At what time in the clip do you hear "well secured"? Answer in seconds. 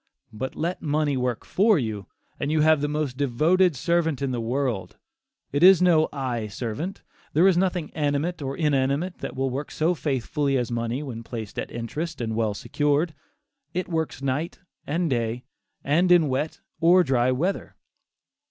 12.19-13.13